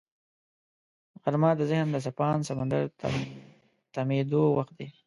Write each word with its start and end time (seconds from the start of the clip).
غرمه 1.21 1.51
د 1.59 1.61
ذهن 1.71 1.87
د 1.91 1.97
څپاند 2.05 2.47
سمندر 2.49 2.81
تمېدو 3.93 4.43
وخت 4.57 4.73
دی 4.79 4.87